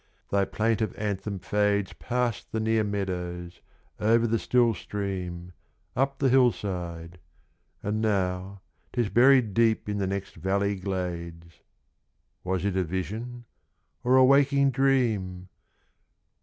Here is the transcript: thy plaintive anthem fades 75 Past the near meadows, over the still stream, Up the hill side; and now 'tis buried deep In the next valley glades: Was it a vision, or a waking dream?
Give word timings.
thy 0.31 0.43
plaintive 0.45 0.95
anthem 0.97 1.37
fades 1.37 1.89
75 1.91 1.99
Past 2.09 2.51
the 2.51 2.59
near 2.59 2.83
meadows, 2.83 3.61
over 3.99 4.25
the 4.25 4.39
still 4.39 4.73
stream, 4.73 5.53
Up 5.95 6.17
the 6.17 6.29
hill 6.29 6.51
side; 6.51 7.19
and 7.83 8.01
now 8.01 8.61
'tis 8.93 9.09
buried 9.09 9.53
deep 9.53 9.87
In 9.87 9.99
the 9.99 10.07
next 10.07 10.33
valley 10.37 10.75
glades: 10.77 11.61
Was 12.43 12.65
it 12.65 12.75
a 12.75 12.83
vision, 12.83 13.45
or 14.03 14.17
a 14.17 14.25
waking 14.25 14.71
dream? 14.71 15.49